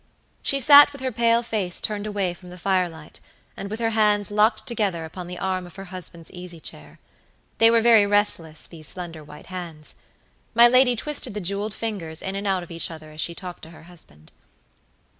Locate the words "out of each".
12.47-12.89